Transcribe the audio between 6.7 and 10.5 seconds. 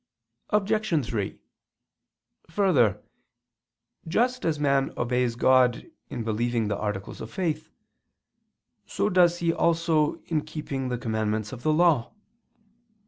articles of faith, so does he also in